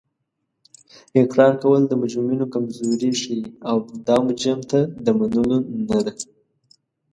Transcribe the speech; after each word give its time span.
اقرار 1.21 1.53
کول 1.61 1.81
د 1.87 1.93
مجرمینو 2.01 2.45
کمزوري 2.53 3.11
ښیي 3.21 3.41
او 3.69 3.77
دا 4.07 4.17
مجرم 4.27 4.59
ته 4.71 4.79
د 5.05 5.07
منلو 5.17 5.43
نه 5.89 5.99
ده 6.05 6.13